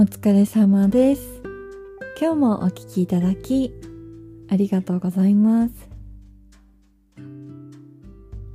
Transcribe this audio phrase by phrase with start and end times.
[0.00, 1.42] お疲れ様です。
[2.20, 3.72] 今日もお聞きいただき、
[4.48, 5.74] ありがとうございます。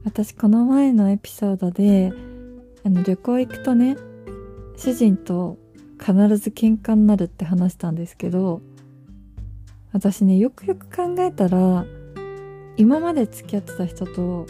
[0.05, 2.13] 私、この前のエピソードで、
[2.85, 3.97] あの、旅行行くとね、
[4.77, 5.57] 主人と
[5.99, 8.61] 必ず喧嘩になるって話したんですけど、
[9.91, 11.85] 私ね、よくよく考えたら、
[12.77, 14.45] 今まで付き合ってた人と、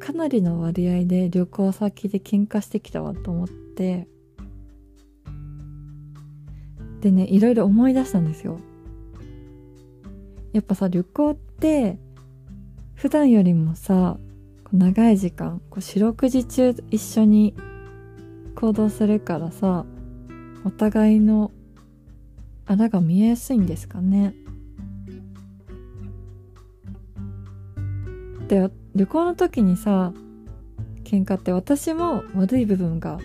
[0.00, 4.08] かなりの割合で旅行先で喧嘩してきたわと思って、
[7.02, 8.60] でね、いろいろ思い出したんですよ。
[10.52, 11.98] やっぱさ、旅行って、
[12.94, 14.16] 普段よりもさ、
[14.72, 17.54] 長い時間、こう四六時中一緒に
[18.54, 19.84] 行動するからさ、
[20.64, 21.50] お互いの
[22.66, 24.34] あらが見えやすいんですかね。
[28.46, 30.12] で、旅行の時にさ、
[31.02, 33.18] 喧嘩って私も悪い部分が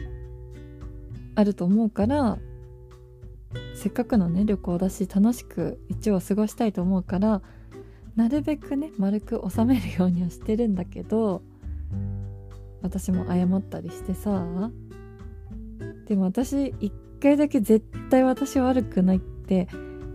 [1.36, 2.40] あると思うから、
[3.76, 7.42] せっかくのね旅行だし楽しく一応過ごしたいと思うから
[8.16, 11.42] なるべくね丸く収めるようにはしてるんだけど
[12.82, 14.46] 私も謝ったりしてさ
[16.08, 19.68] でも私一回だけ絶対私悪くないって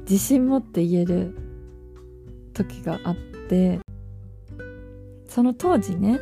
[0.02, 1.36] 自信持って言える
[2.54, 3.14] 時があっ
[3.48, 3.80] て
[5.28, 6.20] その当時ね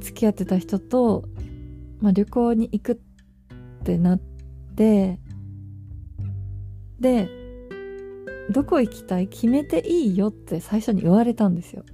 [0.00, 1.24] 付き合ってた人と、
[2.00, 2.96] まあ、旅行に行くっ
[3.84, 4.18] てなっ
[4.76, 5.18] て
[7.00, 7.28] で、
[8.50, 9.28] どこ行きたい？
[9.28, 11.84] 決めていいよって最初に言われたんですよ。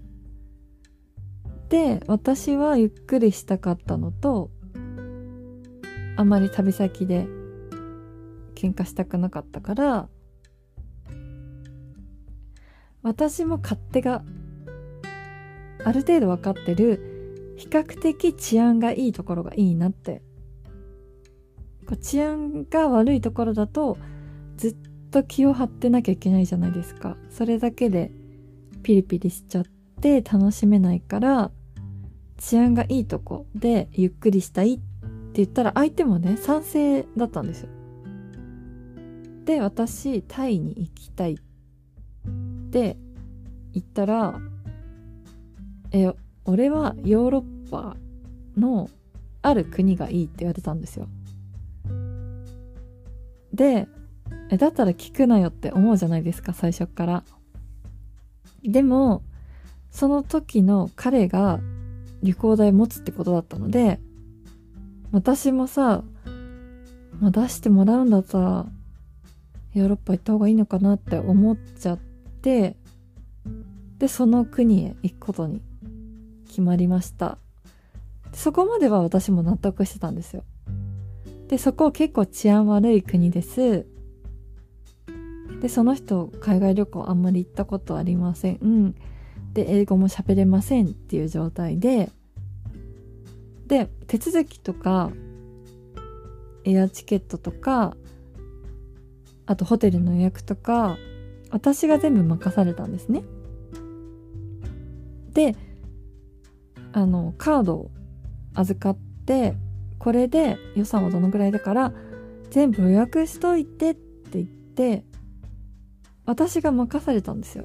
[1.69, 4.51] で、私はゆっくりしたかったのと、
[6.17, 7.27] あまり旅先で
[8.55, 10.09] 喧嘩したくなかったから、
[13.03, 14.23] 私も勝手が
[15.85, 20.23] ある程度分かってる比較的治安がいいところがいいなって。
[22.03, 23.97] 治安が悪いところだと
[24.57, 24.77] ずっ
[25.11, 27.17] と気を張ってなきゃいけないじゃないですか。
[27.31, 28.11] それだけで
[28.83, 29.65] ピリピリしちゃっ
[30.01, 31.51] て楽しめないから、
[32.39, 34.83] 治安がいいとこでゆっくりしたいって
[35.35, 37.69] 言ったら相手もね、賛成だったんですよ。
[39.45, 41.37] で、私、タイに行きたいっ
[42.71, 42.97] て
[43.73, 44.41] 言ったら、
[45.93, 46.13] え、
[46.45, 47.97] 俺はヨーロッパ
[48.57, 48.89] の
[49.43, 51.09] ある国がいいって言われたんですよ。
[53.53, 53.89] で、
[54.51, 57.25] え、だったら聞くなよって思うじゃないですか、最初から。
[58.63, 59.23] でも、
[59.91, 61.61] その時の彼が
[62.23, 64.01] 旅行代持つってことだったので、
[65.13, 66.05] 私もさ、
[67.21, 68.67] まあ、出してもらうんだったら、
[69.75, 71.99] ヨーロッパ行った方がいいのかなって思っちゃっ
[72.43, 72.77] て、
[73.99, 75.63] で、その国へ行くことに
[76.49, 77.39] 決まりました。
[78.33, 80.45] そこまでは私も納得してたんですよ。
[81.49, 83.87] で、そこ結構治安悪い国です。
[85.61, 88.59] で、その人、海外旅行あんまり行ったことありません。
[88.61, 88.95] うん。
[89.53, 92.11] で、英語も喋れませんっていう状態で、
[93.67, 95.11] で、手続きとか、
[96.65, 97.97] エアチケットとか、
[99.47, 100.97] あとホテルの予約とか、
[101.51, 103.23] 私が全部任されたんですね。
[105.33, 105.57] で、
[106.93, 107.91] あの、カードを
[108.55, 109.55] 預かって、
[109.99, 111.93] これで予算はどのぐらいだから、
[112.51, 115.05] 全部予約しといてって言って、
[116.31, 117.65] 私が任されたんですよ。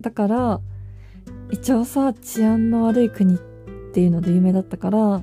[0.00, 0.60] だから、
[1.50, 3.38] 一応さ、治安の悪い国っ
[3.92, 5.22] ていうので有名だったから、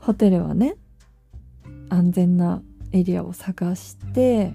[0.00, 0.76] ホテルはね、
[1.88, 2.62] 安全な
[2.92, 4.54] エリアを探して、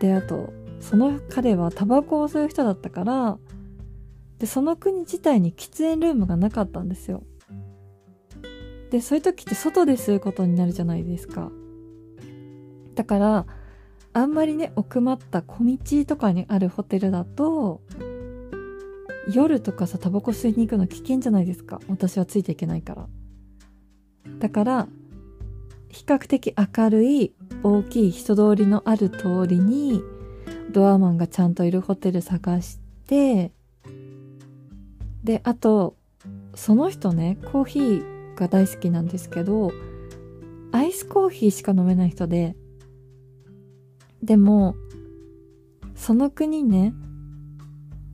[0.00, 3.38] で、あと、その彼はタバコを吸う人だったから、
[4.38, 7.22] で、その国自体に喫煙ルームがなかったんですよ。
[8.90, 11.52] で、そういう時って外で吸うことになるじゃないですか。
[12.96, 13.46] だから、
[14.16, 17.82] あんまりね、奥まった小道とかにあるホテルだと、
[19.30, 21.82] 夜とかさ、タバコ吸いに行くの危険じゃないですか。
[21.86, 23.08] 私はついていけないから。
[24.38, 24.88] だから、
[25.90, 30.00] 比較的明るい、大きい人通りのある通りに、
[30.72, 33.52] ドアマンがちゃんといるホテル探して、
[35.24, 35.94] で、あと、
[36.54, 39.72] その人ね、コーヒーが大好きなんですけど、
[40.72, 42.56] アイスコーヒーしか飲めない人で、
[44.22, 44.76] でも、
[45.94, 46.94] その国ね、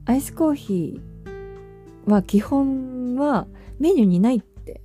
[0.05, 3.47] アイスコーヒーは基本は
[3.79, 4.81] メニューにないって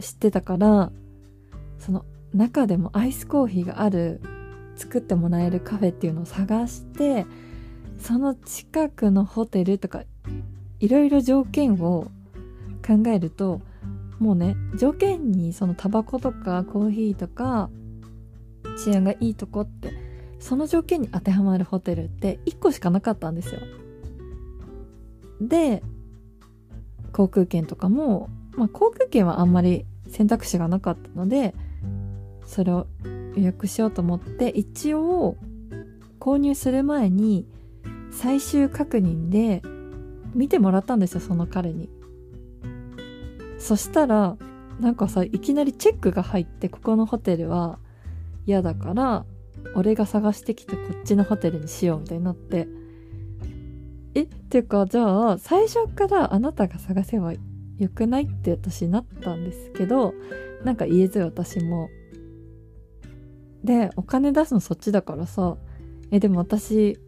[0.00, 0.92] 知ってたから、
[1.78, 2.04] その
[2.34, 4.20] 中でもアイスコーヒーがある
[4.76, 7.26] 作ってもらえるカフェっていうのを探して、
[7.98, 10.02] その近くのホテルとか
[10.80, 12.10] いろいろ条件を
[12.86, 13.60] 考えると
[14.18, 17.68] もうね条件にそのタバコとかコーヒーとか
[18.90, 19.92] 治安がいいとこって
[20.38, 23.60] その条件に当てはまるホテルって1個しかなかったんですよ。
[25.40, 25.82] で
[27.12, 31.54] 航空券とかも、まあ、航空券はあんまり選択肢がなかったので
[32.44, 32.86] それを
[33.36, 35.36] 予約しようと思って一応
[36.18, 37.46] 購入する前に
[38.10, 39.62] 最終確認で
[40.34, 41.88] 見てもらったんですよその彼に。
[43.58, 44.36] そしたら
[44.80, 47.78] なんかさいきなりチェックが入ってここのホテルは
[48.48, 49.26] 嫌だから
[49.74, 52.66] 俺が探してきてこっちのホテルにしようみたいになって。
[54.14, 57.38] えっていうかじゃあ最初からあなたが探せばよ
[57.94, 60.14] くないって私なったんですけど
[60.64, 61.88] なんか言えず私も。
[63.62, 65.56] でお金出すのそっちだからさ
[66.10, 66.98] えでも私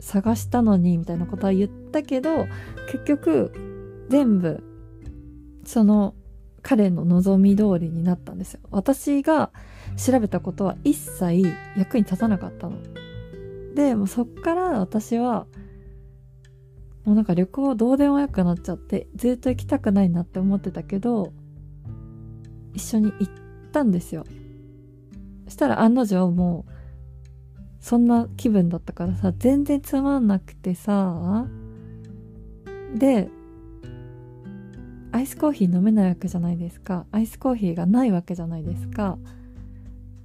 [0.00, 2.46] 探したのにみたいなことは言ったけど
[2.90, 3.52] 結局
[4.08, 4.62] 全部
[5.64, 6.14] その
[6.62, 8.60] 彼の望み通りになったんですよ。
[8.70, 9.52] 私が
[9.96, 11.42] 調べたことは一切
[11.76, 12.76] 役に立たなかったの。
[13.74, 15.46] でもうそっから私は
[17.04, 21.32] もうなんか旅行どうでもよくなっちゃってずっと行きたくないなって思ってたけど
[22.74, 23.32] 一緒に行っ
[23.72, 24.24] たんですよ。
[25.48, 26.72] したら案の定もう
[27.80, 31.46] そんな気分だったからさ全然つまんなくてさ
[32.94, 33.28] で
[35.12, 37.06] アイスコーヒー飲めないわけじゃないですか。
[37.10, 39.18] アイスコーヒーがないわけじゃないですか。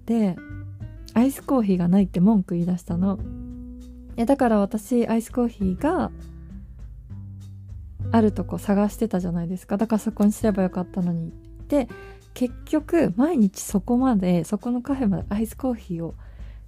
[0.05, 0.35] で
[1.13, 3.19] アイスコーヒーがないって文句言い出したの。
[4.17, 6.11] いやだから私アイスコーヒーが
[8.11, 9.77] あるとこ探してたじゃないですか。
[9.77, 11.33] だからそこにすればよかったのに
[11.67, 11.87] で
[12.33, 16.15] 結局毎日そこまでそこのカフェまでアイスコーヒーを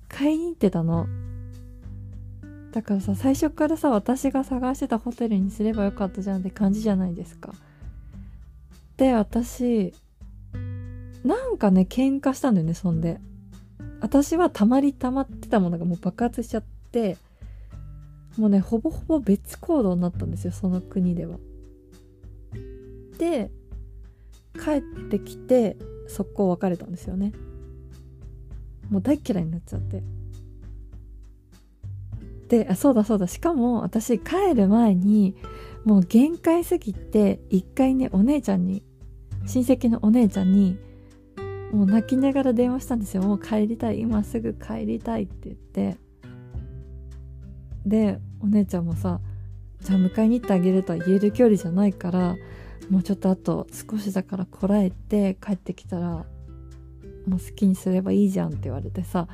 [0.07, 1.07] 買いに行ってたの。
[2.71, 7.53] だからさ最初からさ私が探してたホテルにすればよかったじゃんって感じじゃないですか。
[8.97, 9.93] で私
[11.23, 13.19] なんかね喧嘩したんだよねそんで。
[13.99, 17.17] 私はたまりたまってたものがもう爆発しちゃって
[18.37, 21.37] もうねほぼほぼ別行動になったんですよその国では。
[23.17, 23.49] で
[24.53, 25.77] 帰ってきて
[26.07, 27.33] 速攻別れたんですよね。
[28.89, 30.03] もう大嫌いになっちゃって。
[32.47, 33.27] であそうだそうだ。
[33.27, 35.35] しかも私帰る前に
[35.83, 38.83] もう限界すぎて一回ねお姉ちゃんに
[39.45, 40.77] 親戚のお姉ちゃんに
[41.71, 43.23] もう泣きながら電話したんですよ。
[43.23, 43.99] もう帰りたい。
[43.99, 45.97] 今すぐ帰りたいって言って。
[47.85, 49.21] でお姉ちゃんもさ
[49.81, 52.35] じゃあ迎えに行ってあげるとは言える距離じゃないから
[52.89, 56.25] もうちょっとあと少しだからこらえて帰ってきたらも
[57.27, 59.27] う好きにすればいいじゃんって言われてさ。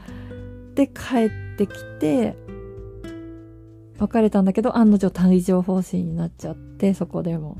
[0.76, 2.36] で帰ってきて
[4.00, 7.58] 別れたんだけど案の定帯状疱疹になっちゃってそこでも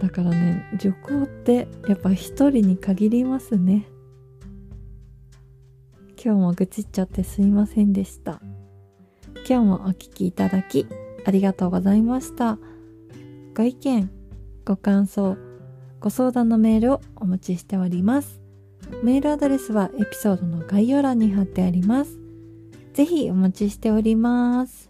[0.00, 3.86] だからね旅行ってやっぱ一人に限りますね
[6.22, 8.40] 今日も愚痴っちゃってすいませんでした
[9.48, 10.86] 今日もお聴きいただき
[11.24, 12.58] ありがとうございました
[13.54, 14.10] ご意見
[14.64, 15.36] ご感想
[16.00, 18.40] ご相談のメールをお待ちしております。
[19.02, 22.18] メールアドレスはエピソードの概要欄に貼ってあります。
[22.94, 24.87] ぜひお待ちしております。